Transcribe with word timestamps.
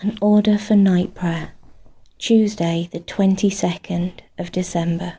An 0.00 0.16
order 0.20 0.58
for 0.58 0.76
night 0.76 1.16
prayer, 1.16 1.54
Tuesday, 2.18 2.88
the 2.92 3.00
22nd 3.00 4.20
of 4.38 4.52
December. 4.52 5.18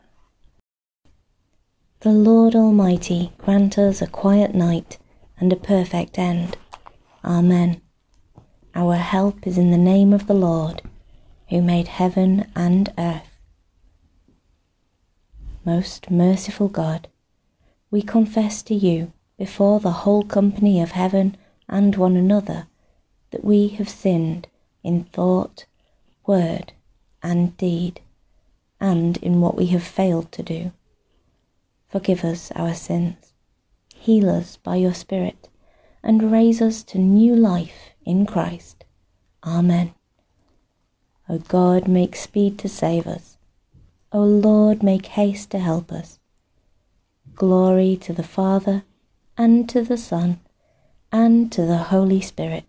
The 2.00 2.14
Lord 2.14 2.56
Almighty 2.56 3.34
grant 3.38 3.78
us 3.78 4.02
a 4.02 4.08
quiet 4.08 4.56
night 4.56 4.98
and 5.38 5.52
a 5.52 5.58
perfect 5.58 6.18
end. 6.18 6.56
Amen. 7.26 7.82
Our 8.74 8.96
help 8.96 9.46
is 9.46 9.58
in 9.58 9.72
the 9.72 9.78
name 9.78 10.14
of 10.14 10.28
the 10.28 10.34
Lord, 10.34 10.82
who 11.50 11.62
made 11.62 11.90
heaven 11.90 12.50
and 12.56 12.94
earth. 12.98 13.38
Most 15.66 16.10
merciful 16.10 16.70
God, 16.70 17.10
we 17.92 18.02
confess 18.02 18.64
to 18.64 18.74
you 18.74 19.12
before 19.38 19.82
the 19.82 19.92
whole 19.92 20.24
company 20.24 20.82
of 20.82 20.92
heaven 20.92 21.36
and 21.68 21.98
one 21.98 22.16
another 22.16 22.68
that 23.32 23.44
we 23.44 23.68
have 23.68 23.90
sinned 23.90 24.48
in 24.84 25.04
thought, 25.06 25.66
word, 26.26 26.74
and 27.22 27.56
deed, 27.58 28.02
and 28.80 29.18
in 29.18 29.42
what 29.42 29.56
we 29.56 29.68
have 29.68 29.84
failed 29.84 30.32
to 30.32 30.44
do. 30.44 30.72
Forgive 31.88 32.24
us 32.24 32.52
our 32.52 32.74
sins, 32.74 33.34
heal 33.94 34.30
us 34.30 34.58
by 34.58 34.76
your 34.76 34.94
Spirit, 34.94 35.50
and 36.04 36.32
raise 36.32 36.62
us 36.62 36.84
to 36.84 36.98
new 36.98 37.36
life 37.36 37.90
in 38.06 38.26
Christ. 38.26 38.86
Amen. 39.44 39.94
O 41.28 41.40
God, 41.40 41.88
make 41.88 42.16
speed 42.16 42.58
to 42.60 42.70
save 42.70 43.06
us. 43.06 43.38
O 44.12 44.22
Lord, 44.24 44.82
make 44.82 45.08
haste 45.08 45.52
to 45.52 45.60
help 45.60 45.92
us. 45.92 46.20
Glory 47.36 47.96
to 47.98 48.14
the 48.14 48.24
Father, 48.24 48.84
and 49.38 49.70
to 49.70 49.82
the 49.82 49.98
Son, 49.98 50.40
and 51.12 51.52
to 51.52 51.66
the 51.66 51.78
Holy 51.78 52.22
Spirit 52.22 52.69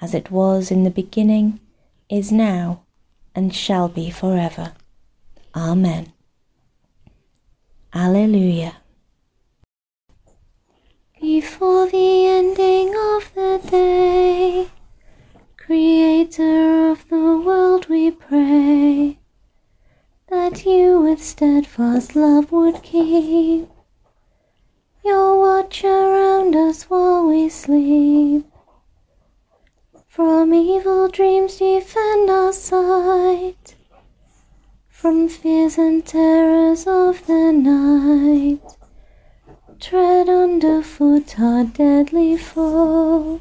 as 0.00 0.14
it 0.14 0.30
was 0.30 0.70
in 0.70 0.84
the 0.84 0.90
beginning, 0.90 1.60
is 2.08 2.32
now, 2.32 2.82
and 3.34 3.54
shall 3.54 3.88
be 3.88 4.10
forever. 4.10 4.72
Amen. 5.54 6.12
Alleluia. 7.92 8.76
Before 11.20 11.86
the 11.88 12.26
ending 12.26 12.88
of 12.88 13.34
the 13.34 13.60
day, 13.70 14.68
Creator 15.56 16.90
of 16.90 17.08
the 17.08 17.38
world, 17.44 17.88
we 17.88 18.10
pray 18.10 19.18
that 20.28 20.64
you 20.64 21.00
with 21.00 21.22
steadfast 21.22 22.16
love 22.16 22.50
would 22.50 22.82
keep 22.82 23.68
your 25.04 25.38
watch 25.38 25.84
around 25.84 26.56
us 26.56 26.84
while 26.84 27.26
we 27.26 27.48
sleep 27.48 28.50
from 30.20 30.52
evil 30.52 31.08
dreams 31.08 31.56
defend 31.56 32.28
our 32.28 32.52
sight, 32.52 33.74
from 34.86 35.26
fears 35.26 35.78
and 35.78 36.04
terrors 36.04 36.86
of 36.86 37.26
the 37.26 37.50
night. 37.50 38.60
Tread 39.80 40.28
underfoot 40.28 41.40
our 41.40 41.64
deadly 41.64 42.36
foe, 42.36 43.40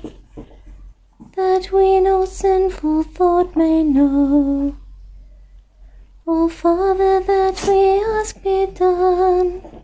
that 1.36 1.70
we 1.74 2.00
no 2.00 2.24
sinful 2.24 3.04
thought 3.04 3.58
may 3.58 3.84
know. 3.84 4.74
O 6.26 6.48
Father, 6.48 7.20
that 7.20 7.62
we 7.68 8.02
ask 8.16 8.42
be 8.42 8.68
done, 8.68 9.84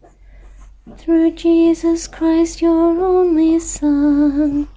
through 0.95 1.31
Jesus 1.31 2.07
Christ, 2.07 2.61
your 2.61 3.03
only 3.03 3.59
Son 3.59 4.69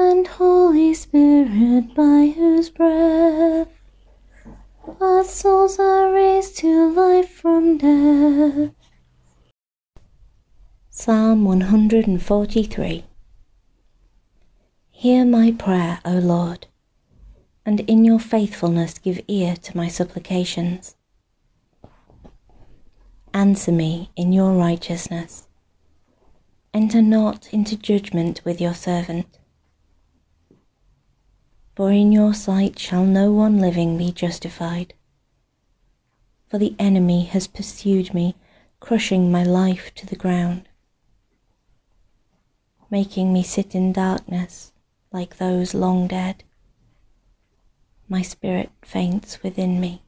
and 0.00 0.26
Holy 0.26 0.94
Spirit, 0.94 1.94
by 1.94 2.32
whose 2.34 2.70
breath 2.70 3.68
our 4.98 5.22
souls 5.24 5.78
are 5.78 6.10
raised 6.10 6.56
to 6.56 6.90
life 6.90 7.30
from 7.30 7.76
death. 7.76 8.70
Psalm 10.88 11.44
143 11.44 13.04
Hear 14.90 15.24
my 15.26 15.52
prayer, 15.52 16.00
O 16.06 16.14
Lord, 16.14 16.66
and 17.66 17.80
in 17.80 18.04
your 18.04 18.18
faithfulness 18.18 18.98
give 18.98 19.20
ear 19.28 19.54
to 19.56 19.76
my 19.76 19.88
supplications. 19.88 20.96
Answer 23.34 23.72
me 23.72 24.10
in 24.16 24.32
your 24.32 24.52
righteousness. 24.52 25.46
Enter 26.72 27.02
not 27.02 27.52
into 27.52 27.76
judgment 27.76 28.40
with 28.46 28.62
your 28.62 28.74
servant 28.74 29.38
for 31.80 31.90
in 31.90 32.12
your 32.12 32.34
sight 32.34 32.78
shall 32.78 33.06
no 33.06 33.32
one 33.32 33.58
living 33.58 33.96
be 33.96 34.12
justified. 34.12 34.92
For 36.50 36.58
the 36.58 36.74
enemy 36.78 37.24
has 37.24 37.46
pursued 37.46 38.12
me, 38.12 38.34
crushing 38.80 39.32
my 39.32 39.44
life 39.44 39.90
to 39.94 40.04
the 40.04 40.14
ground, 40.14 40.68
making 42.90 43.32
me 43.32 43.42
sit 43.42 43.74
in 43.74 43.94
darkness 43.94 44.72
like 45.10 45.38
those 45.38 45.72
long 45.72 46.06
dead. 46.06 46.44
My 48.10 48.20
spirit 48.20 48.68
faints 48.82 49.42
within 49.42 49.80
me. 49.80 50.02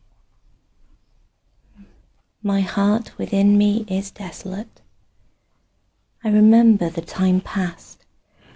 My 2.42 2.60
heart 2.60 3.16
within 3.16 3.56
me 3.56 3.86
is 3.88 4.10
desolate. 4.10 4.82
I 6.22 6.28
remember 6.28 6.90
the 6.90 7.00
time 7.00 7.40
past. 7.40 8.04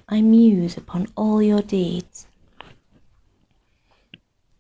I 0.07 0.21
muse 0.21 0.77
upon 0.77 1.09
all 1.17 1.41
your 1.41 1.63
deeds. 1.63 2.06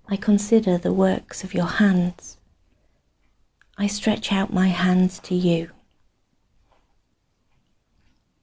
I 0.08 0.14
consider 0.14 0.78
the 0.78 0.92
works 0.92 1.42
of 1.42 1.52
your 1.52 1.66
hands. 1.66 2.36
I 3.76 3.88
stretch 3.88 4.32
out 4.32 4.52
my 4.52 4.68
hands 4.68 5.18
to 5.20 5.34
you. 5.34 5.70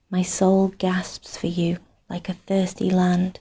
My 0.09 0.24
soul 0.24 0.74
gasps 0.78 1.38
for 1.38 1.47
you 1.47 1.78
like 2.09 2.28
a 2.28 2.34
thirsty 2.34 2.90
land. 2.90 3.40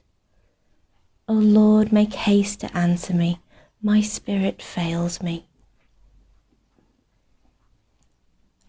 O 1.26 1.32
Lord, 1.32 1.90
make 1.90 2.14
haste 2.14 2.60
to 2.60 2.76
answer 2.76 3.12
me. 3.12 3.40
My 3.82 4.00
spirit 4.00 4.62
fails 4.62 5.20
me. 5.20 5.48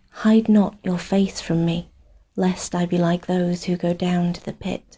Hide 0.10 0.50
not 0.50 0.78
your 0.84 0.98
face 0.98 1.42
from 1.42 1.64
me, 1.64 1.92
lest 2.36 2.74
I 2.74 2.88
be 2.88 2.98
like 2.98 3.28
those 3.28 3.66
who 3.66 3.78
go 3.78 3.94
down 3.94 4.34
to 4.34 4.44
the 4.44 4.54
pit. 4.54 4.98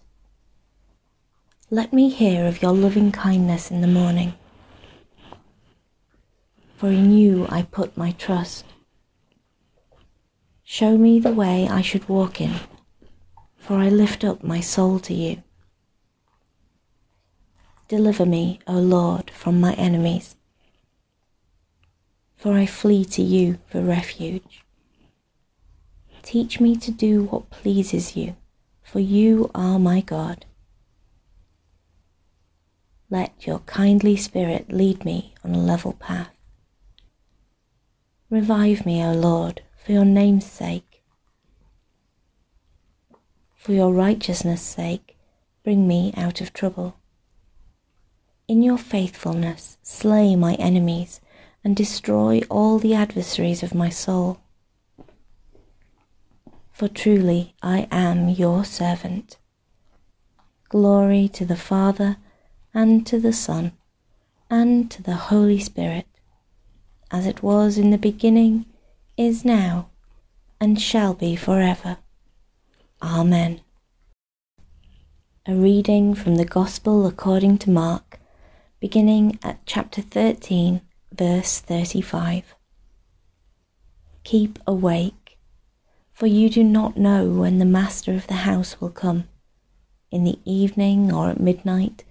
Let 1.69 1.91
me 1.91 2.07
hear 2.07 2.45
of 2.45 2.61
your 2.61 2.73
loving 2.73 3.11
kindness 3.11 3.69
in 3.69 3.81
the 3.81 3.87
morning 3.87 4.33
for 6.75 6.89
in 6.89 7.11
you 7.11 7.47
I 7.49 7.61
put 7.63 7.95
my 7.95 8.11
trust. 8.11 8.65
Show 10.63 10.97
me 10.97 11.19
the 11.19 11.31
way 11.31 11.67
I 11.67 11.81
should 11.81 12.09
walk 12.09 12.41
in, 12.41 12.55
for 13.57 13.75
I 13.75 13.89
lift 13.89 14.23
up 14.23 14.43
my 14.43 14.59
soul 14.59 14.99
to 14.99 15.13
you. 15.13 15.43
Deliver 17.87 18.25
me, 18.25 18.59
O 18.67 18.73
Lord, 18.73 19.29
from 19.29 19.61
my 19.61 19.73
enemies, 19.75 20.35
for 22.35 22.53
I 22.53 22.65
flee 22.65 23.05
to 23.05 23.21
you 23.21 23.59
for 23.67 23.81
refuge. 23.81 24.63
Teach 26.23 26.59
me 26.59 26.75
to 26.77 26.91
do 26.91 27.25
what 27.25 27.51
pleases 27.51 28.17
you, 28.17 28.35
for 28.81 28.99
you 28.99 29.51
are 29.53 29.77
my 29.77 30.01
God. 30.01 30.45
Let 33.11 33.45
your 33.45 33.59
kindly 33.59 34.17
spirit 34.17 34.73
lead 34.73 35.05
me 35.05 35.35
on 35.43 35.53
a 35.53 35.59
level 35.59 35.93
path. 35.93 36.34
Revive 38.35 38.85
me, 38.85 39.01
O 39.01 39.13
Lord, 39.13 39.61
for 39.77 39.93
your 39.93 40.03
name's 40.03 40.45
sake. 40.45 41.01
For 43.55 43.71
your 43.71 43.93
righteousness' 43.93 44.61
sake, 44.61 45.15
bring 45.63 45.87
me 45.87 46.13
out 46.17 46.41
of 46.41 46.51
trouble. 46.51 46.97
In 48.49 48.61
your 48.61 48.77
faithfulness, 48.77 49.77
slay 49.83 50.35
my 50.35 50.55
enemies 50.55 51.21
and 51.63 51.77
destroy 51.77 52.41
all 52.49 52.77
the 52.77 52.93
adversaries 52.93 53.63
of 53.63 53.73
my 53.73 53.87
soul. 53.87 54.41
For 56.73 56.89
truly 56.89 57.55
I 57.63 57.87
am 57.89 58.27
your 58.27 58.65
servant. 58.65 59.37
Glory 60.67 61.29
to 61.29 61.45
the 61.45 61.55
Father, 61.71 62.17
and 62.73 63.07
to 63.07 63.17
the 63.17 63.31
Son, 63.31 63.71
and 64.49 64.91
to 64.91 65.01
the 65.01 65.31
Holy 65.31 65.59
Spirit 65.59 66.05
as 67.15 67.25
it 67.25 67.41
was 67.41 67.77
in 67.77 67.91
the 67.91 67.97
beginning, 67.97 68.65
is 69.15 69.45
now, 69.45 69.87
and 70.59 70.81
shall 70.81 71.13
be 71.13 71.33
forever. 71.33 71.97
Amen. 73.01 73.61
A 75.45 75.55
reading 75.55 76.13
from 76.13 76.35
the 76.35 76.43
Gospel 76.43 77.07
according 77.07 77.57
to 77.59 77.69
Mark, 77.69 78.19
beginning 78.81 79.39
at 79.41 79.65
chapter 79.65 80.01
13, 80.01 80.81
verse 81.13 81.59
35. 81.61 82.53
Keep 84.25 84.59
awake, 84.67 85.37
for 86.11 86.27
you 86.27 86.49
do 86.49 86.65
not 86.65 86.97
know 86.97 87.29
when 87.29 87.59
the 87.59 87.65
master 87.79 88.13
of 88.13 88.27
the 88.27 88.43
house 88.43 88.81
will 88.81 88.89
come, 88.89 89.29
in 90.11 90.25
the 90.25 90.39
evening 90.43 91.13
or 91.13 91.29
at 91.29 91.39
midnight, 91.39 92.03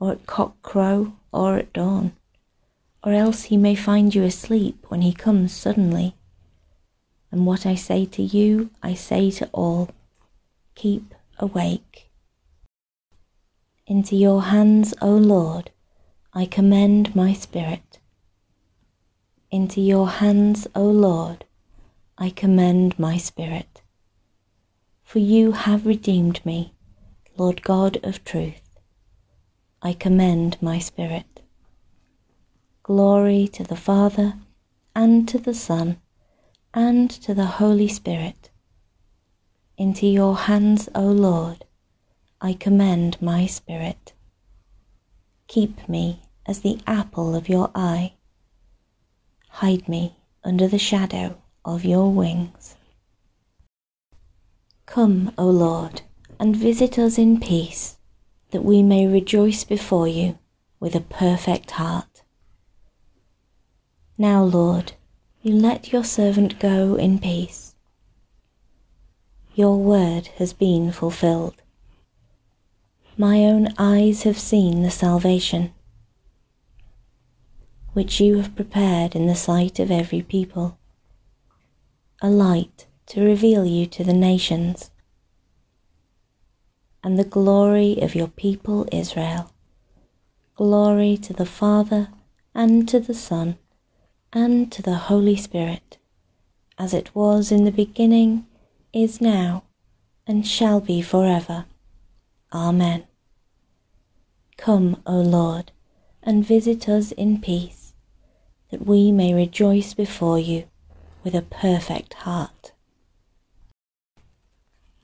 or 0.00 0.10
at 0.10 0.26
cockcrow 0.26 1.12
or 1.30 1.56
at 1.58 1.72
dawn, 1.72 2.16
or 3.02 3.12
else 3.12 3.44
he 3.44 3.56
may 3.56 3.74
find 3.74 4.14
you 4.14 4.22
asleep 4.24 4.84
when 4.88 5.02
he 5.02 5.12
comes 5.12 5.52
suddenly. 5.52 6.14
And 7.30 7.46
what 7.46 7.64
I 7.64 7.74
say 7.74 8.04
to 8.06 8.22
you, 8.22 8.70
I 8.82 8.94
say 8.94 9.30
to 9.32 9.48
all 9.52 9.90
keep 10.74 11.14
awake. 11.38 12.10
Into 13.86 14.16
your 14.16 14.42
hands, 14.44 14.94
O 15.00 15.10
Lord, 15.10 15.70
I 16.32 16.44
commend 16.46 17.16
my 17.16 17.32
spirit. 17.32 17.98
Into 19.50 19.80
your 19.80 20.08
hands, 20.08 20.66
O 20.74 20.84
Lord, 20.84 21.44
I 22.16 22.30
commend 22.30 22.98
my 22.98 23.16
spirit. 23.16 23.82
For 25.02 25.18
you 25.18 25.52
have 25.52 25.86
redeemed 25.86 26.44
me, 26.44 26.72
Lord 27.36 27.62
God 27.62 27.98
of 28.04 28.22
truth. 28.24 28.78
I 29.82 29.92
commend 29.92 30.56
my 30.60 30.78
spirit. 30.78 31.29
Glory 32.96 33.46
to 33.46 33.62
the 33.62 33.76
Father, 33.76 34.34
and 34.96 35.28
to 35.28 35.38
the 35.38 35.54
Son, 35.54 36.00
and 36.74 37.08
to 37.08 37.32
the 37.32 37.46
Holy 37.60 37.86
Spirit. 37.86 38.50
Into 39.78 40.08
your 40.08 40.36
hands, 40.36 40.88
O 40.92 41.02
Lord, 41.02 41.64
I 42.40 42.52
commend 42.52 43.22
my 43.22 43.46
spirit. 43.46 44.12
Keep 45.46 45.88
me 45.88 46.22
as 46.46 46.62
the 46.62 46.80
apple 46.84 47.36
of 47.36 47.48
your 47.48 47.70
eye. 47.76 48.14
Hide 49.50 49.88
me 49.88 50.16
under 50.42 50.66
the 50.66 50.76
shadow 50.76 51.40
of 51.64 51.84
your 51.84 52.10
wings. 52.10 52.74
Come, 54.86 55.32
O 55.38 55.48
Lord, 55.48 56.02
and 56.40 56.56
visit 56.56 56.98
us 56.98 57.18
in 57.18 57.38
peace, 57.38 57.98
that 58.50 58.64
we 58.64 58.82
may 58.82 59.06
rejoice 59.06 59.62
before 59.62 60.08
you 60.08 60.40
with 60.80 60.96
a 60.96 61.00
perfect 61.00 61.70
heart. 61.70 62.09
Now, 64.20 64.44
Lord, 64.44 64.92
you 65.40 65.54
let 65.54 65.92
your 65.92 66.04
servant 66.04 66.58
go 66.58 66.94
in 66.94 67.20
peace. 67.20 67.74
Your 69.54 69.78
word 69.78 70.26
has 70.36 70.52
been 70.52 70.92
fulfilled. 70.92 71.54
My 73.16 73.38
own 73.46 73.72
eyes 73.78 74.24
have 74.24 74.38
seen 74.38 74.82
the 74.82 74.90
salvation 74.90 75.72
which 77.94 78.20
you 78.20 78.36
have 78.36 78.54
prepared 78.54 79.16
in 79.16 79.26
the 79.26 79.34
sight 79.34 79.78
of 79.78 79.90
every 79.90 80.20
people, 80.20 80.76
a 82.20 82.28
light 82.28 82.86
to 83.06 83.24
reveal 83.24 83.64
you 83.64 83.86
to 83.86 84.04
the 84.04 84.12
nations, 84.12 84.90
and 87.02 87.18
the 87.18 87.24
glory 87.24 87.98
of 88.02 88.14
your 88.14 88.28
people 88.28 88.86
Israel. 88.92 89.50
Glory 90.56 91.16
to 91.16 91.32
the 91.32 91.46
Father, 91.46 92.10
and 92.54 92.86
to 92.86 93.00
the 93.00 93.14
Son, 93.14 93.56
and 94.32 94.70
to 94.70 94.82
the 94.82 94.94
Holy 94.94 95.36
Spirit, 95.36 95.98
as 96.78 96.94
it 96.94 97.14
was 97.14 97.50
in 97.50 97.64
the 97.64 97.72
beginning, 97.72 98.46
is 98.92 99.20
now, 99.20 99.64
and 100.26 100.46
shall 100.46 100.80
be 100.80 101.02
forever. 101.02 101.64
Amen. 102.52 103.04
Come, 104.56 105.02
O 105.06 105.20
Lord, 105.20 105.72
and 106.22 106.44
visit 106.44 106.88
us 106.88 107.12
in 107.12 107.40
peace, 107.40 107.94
that 108.70 108.86
we 108.86 109.10
may 109.10 109.34
rejoice 109.34 109.94
before 109.94 110.38
you 110.38 110.64
with 111.24 111.34
a 111.34 111.42
perfect 111.42 112.14
heart. 112.14 112.72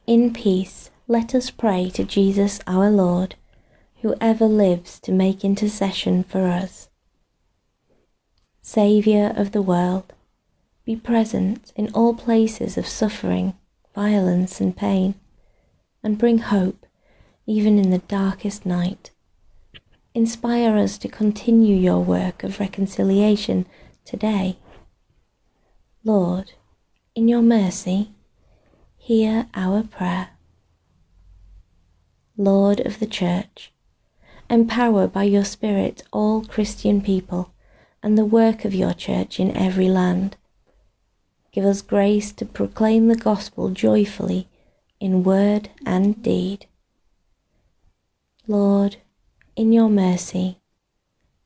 In 0.06 0.32
peace, 0.32 0.90
let 1.08 1.34
us 1.34 1.50
pray 1.50 1.90
to 1.90 2.05
Jesus 2.05 2.61
our 2.67 2.90
Lord, 2.90 3.34
who 4.02 4.14
ever 4.20 4.46
lives 4.46 5.00
to 5.00 5.12
make 5.12 5.44
intercession 5.44 6.23
for 6.23 6.46
us. 6.46 6.88
Saviour 8.69 9.33
of 9.37 9.53
the 9.53 9.63
world, 9.63 10.13
be 10.85 10.97
present 10.97 11.73
in 11.77 11.89
all 11.95 12.15
places 12.15 12.77
of 12.77 12.89
suffering, 12.89 13.55
violence, 13.95 14.61
and 14.61 14.77
pain, 14.77 15.15
and 16.03 16.19
bring 16.19 16.39
hope 16.39 16.85
even 17.47 17.79
in 17.79 17.91
the 17.91 17.99
darkest 18.09 18.67
night. 18.67 19.13
Inspire 20.15 20.77
us 20.77 20.99
to 20.99 21.09
continue 21.09 21.77
your 21.77 22.03
work 22.03 22.43
of 22.43 22.59
reconciliation 22.59 23.67
today. 24.05 24.59
Lord, 26.03 26.55
in 27.15 27.29
your 27.29 27.43
mercy, 27.43 28.11
hear 28.97 29.47
our 29.55 29.85
prayer. 29.85 30.31
Lord 32.37 32.81
of 32.81 32.99
the 32.99 33.07
Church, 33.07 33.73
empower 34.51 35.07
by 35.07 35.23
your 35.23 35.45
Spirit 35.45 36.03
all 36.12 36.45
Christian 36.45 37.01
people 37.01 37.53
and 38.03 38.17
the 38.17 38.25
work 38.25 38.65
of 38.65 38.75
your 38.75 38.93
Church 38.93 39.41
in 39.41 39.57
every 39.57 39.89
land. 39.89 40.37
Give 41.53 41.65
us 41.65 41.83
grace 41.83 42.33
to 42.33 42.45
proclaim 42.45 43.09
the 43.09 43.17
gospel 43.17 43.71
joyfully 43.71 44.49
in 45.01 45.23
word 45.23 45.71
and 45.85 46.23
deed. 46.23 46.67
Lord, 48.47 48.97
in 49.57 49.73
your 49.73 49.89
mercy, 49.89 50.61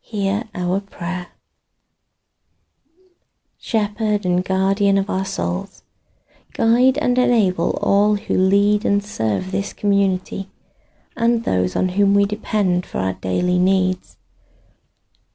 hear 0.00 0.44
our 0.54 0.80
prayer. 0.80 1.28
Shepherd 3.56 4.24
and 4.24 4.44
guardian 4.44 4.98
of 4.98 5.08
our 5.08 5.24
souls, 5.24 5.82
guide 6.54 6.98
and 6.98 7.16
enable 7.18 7.78
all 7.82 8.16
who 8.16 8.36
lead 8.36 8.84
and 8.84 9.04
serve 9.04 9.52
this 9.52 9.72
community 9.72 10.48
and 11.16 11.44
those 11.44 11.76
on 11.76 11.90
whom 11.90 12.14
we 12.14 12.24
depend 12.24 12.86
for 12.86 12.98
our 12.98 13.12
daily 13.12 13.58
needs. 13.58 14.16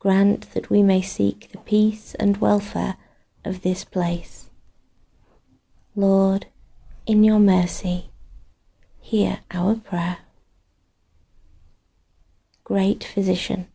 Grant 0.05 0.53
that 0.53 0.69
we 0.69 0.83
may 0.83 1.01
seek 1.01 1.49
the 1.51 1.57
peace 1.57 2.13
and 2.19 2.37
welfare 2.37 2.95
of 3.43 3.63
this 3.63 3.83
place. 3.83 4.51
Lord, 5.95 6.45
in 7.07 7.23
your 7.23 7.39
mercy, 7.39 8.11
hear 8.99 9.39
our 9.49 9.73
prayer 9.73 10.19
great 12.63 13.03
physician, 13.03 13.65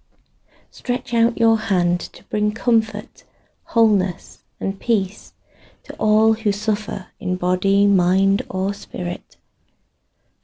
stretch 0.71 1.12
out 1.12 1.37
your 1.37 1.59
hand 1.59 1.99
to 1.99 2.23
bring 2.23 2.53
comfort, 2.53 3.25
wholeness, 3.65 4.44
and 4.61 4.79
peace 4.79 5.32
to 5.82 5.93
all 5.94 6.35
who 6.35 6.53
suffer 6.53 7.06
in 7.19 7.35
body, 7.35 7.88
mind, 7.88 8.43
or 8.49 8.73
spirit. 8.73 9.37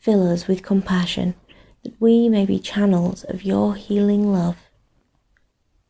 Fill 0.01 0.29
us 0.33 0.49
with 0.49 0.65
compassion 0.65 1.37
that 1.85 1.95
we 2.01 2.29
may 2.29 2.45
be 2.45 2.59
channels 2.59 3.23
of 3.23 3.45
your 3.45 3.77
healing 3.77 4.33
love. 4.33 4.57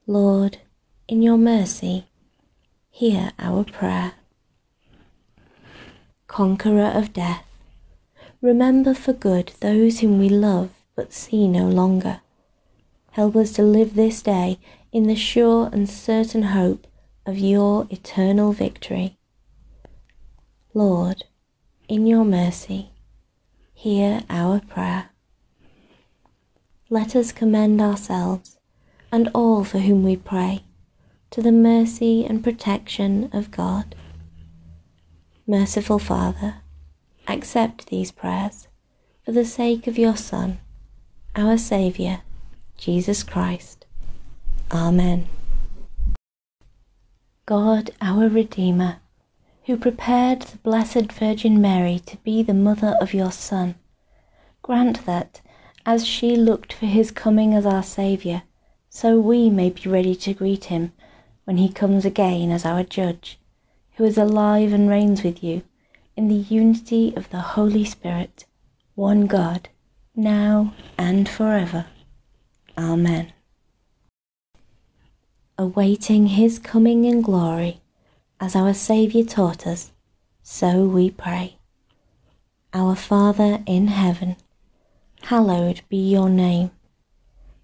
Lord, 0.07 0.59
in 1.09 1.23
your 1.23 1.39
mercy, 1.39 2.07
hear 2.91 3.33
our 3.39 3.65
prayer. 3.65 4.13
Conqueror 6.27 6.93
of 6.95 7.13
death, 7.13 7.45
remember 8.41 8.95
for 8.95 9.13
good 9.13 9.53
those 9.61 10.01
whom 10.01 10.19
we 10.19 10.29
love 10.29 10.71
but 10.95 11.13
see 11.13 11.47
no 11.49 11.69
longer 11.69 12.21
Help 13.17 13.35
us 13.35 13.53
to 13.53 13.63
live 13.63 13.95
this 13.95 14.21
day 14.21 14.59
in 14.93 15.07
the 15.07 15.15
sure 15.17 15.71
and 15.73 15.89
certain 15.89 16.43
hope 16.43 16.87
of 17.25 17.39
your 17.39 17.87
eternal 17.89 18.53
victory. 18.53 19.17
Lord, 20.75 21.25
in 21.89 22.07
your 22.07 22.27
mercy, 22.27 22.91
hear 23.73 24.23
our 24.29 24.61
prayer. 24.61 25.09
Let 26.91 27.17
us 27.17 27.33
commend 27.33 27.81
ourselves 27.81 28.56
and 29.13 29.29
all 29.35 29.65
for 29.65 29.79
whom 29.79 30.03
we 30.03 30.17
pray 30.17 30.63
to 31.31 31.43
the 31.43 31.53
mercy 31.53 32.25
and 32.25 32.43
protection 32.43 33.29
of 33.33 33.51
God. 33.51 33.95
Merciful 35.47 35.99
Father, 35.99 36.57
accept 37.29 37.89
these 37.89 38.11
prayers 38.11 38.69
for 39.25 39.33
the 39.33 39.45
sake 39.45 39.87
of 39.87 39.99
your 39.99 40.17
Son, 40.17 40.59
our 41.35 41.59
Saviour 41.59 42.23
Jesus 42.77 43.23
Christ. 43.23 43.87
Amen. 44.71 45.29
God, 47.47 47.91
our 48.01 48.29
Redeemer, 48.29 48.97
who 49.67 49.77
prepared 49.77 50.43
the 50.43 50.59
Blessed 50.59 51.13
Virgin 51.13 51.61
Mary 51.61 52.01
to 52.07 52.17
be 52.19 52.43
the 52.43 52.55
mother 52.55 52.97
of 53.01 53.15
your 53.15 53.31
Son, 53.31 53.77
grant 54.63 55.07
that, 55.07 55.41
as 55.85 56.05
she 56.05 56.35
looked 56.35 56.73
for 56.73 56.87
his 56.87 57.11
coming 57.11 57.55
as 57.55 57.65
our 57.65 57.83
Saviour, 57.83 58.43
so 58.97 59.21
we 59.21 59.51
may 59.51 59.69
be 59.69 59.91
ready 59.91 60.15
to 60.15 60.33
greet 60.33 60.65
him 60.65 60.91
when 61.45 61.59
he 61.59 61.69
comes 61.71 62.07
again 62.07 62.51
as 62.51 62.65
our 62.65 62.83
Judge, 62.83 63.39
who 63.97 64.05
is 64.05 64.17
alive 64.17 64.73
and 64.73 64.89
reigns 64.89 65.23
with 65.23 65.45
you 65.45 65.61
in 66.17 66.29
the 66.29 66.35
unity 66.35 67.13
of 67.15 67.29
the 67.29 67.41
Holy 67.41 67.85
Spirit, 67.85 68.47
one 68.95 69.27
God, 69.27 69.69
now 70.15 70.73
and 70.97 71.29
forever. 71.29 71.85
Amen. 72.79 73.35
Awaiting 75.59 76.29
his 76.29 76.59
coming 76.59 77.05
in 77.05 77.21
glory, 77.21 77.83
as 78.41 78.57
our 78.57 78.73
Saviour 78.73 79.27
taught 79.27 79.67
us, 79.67 79.93
so 80.43 80.87
we 80.87 81.11
pray. 81.11 81.59
Our 82.73 82.97
Father 82.97 83.63
in 83.67 83.89
heaven, 83.89 84.37
hallowed 85.25 85.83
be 85.91 85.99
your 85.99 86.31
name. 86.31 86.71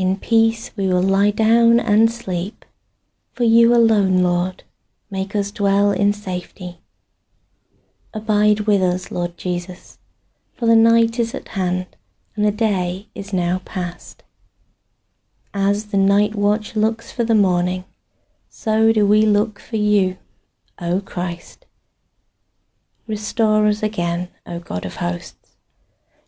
In 0.00 0.16
peace 0.16 0.70
we 0.78 0.88
will 0.88 1.02
lie 1.02 1.30
down 1.30 1.78
and 1.78 2.10
sleep, 2.10 2.64
for 3.34 3.44
you 3.44 3.74
alone, 3.74 4.22
Lord, 4.22 4.62
make 5.10 5.36
us 5.36 5.50
dwell 5.50 5.92
in 5.92 6.14
safety. 6.14 6.80
Abide 8.14 8.60
with 8.60 8.80
us, 8.80 9.10
Lord 9.10 9.36
Jesus, 9.36 9.98
for 10.54 10.64
the 10.64 10.74
night 10.74 11.18
is 11.18 11.34
at 11.34 11.48
hand 11.48 11.84
and 12.34 12.46
the 12.46 12.50
day 12.50 13.08
is 13.14 13.34
now 13.34 13.60
past. 13.66 14.22
As 15.52 15.88
the 15.88 15.98
night 15.98 16.34
watch 16.34 16.74
looks 16.74 17.12
for 17.12 17.24
the 17.24 17.34
morning, 17.34 17.84
so 18.48 18.92
do 18.92 19.06
we 19.06 19.26
look 19.26 19.60
for 19.60 19.76
you, 19.76 20.16
O 20.78 21.02
Christ. 21.02 21.66
Restore 23.06 23.66
us 23.66 23.82
again, 23.82 24.28
O 24.46 24.60
God 24.60 24.86
of 24.86 24.96
hosts. 24.96 25.56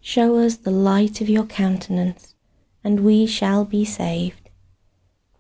Show 0.02 0.36
us 0.36 0.56
the 0.56 0.70
light 0.70 1.22
of 1.22 1.30
your 1.30 1.46
countenance 1.46 2.32
and 2.84 3.00
we 3.00 3.26
shall 3.26 3.64
be 3.64 3.84
saved. 3.84 4.50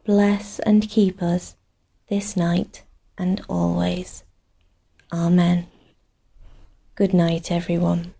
Bless 0.04 0.58
and 0.60 0.88
keep 0.88 1.22
us 1.22 1.56
this 2.08 2.36
night 2.36 2.82
and 3.16 3.40
always. 3.48 4.24
Amen. 5.12 5.66
Good 6.94 7.14
night, 7.14 7.50
everyone. 7.50 8.14